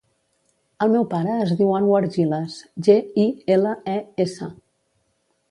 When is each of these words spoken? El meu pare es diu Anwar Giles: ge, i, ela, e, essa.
El 0.85 0.93
meu 0.95 1.03
pare 1.11 1.35
es 1.43 1.53
diu 1.59 1.73
Anwar 1.79 1.99
Giles: 2.15 2.57
ge, 2.89 2.97
i, 3.27 3.27
ela, 3.59 3.77
e, 3.99 4.01
essa. 4.27 4.51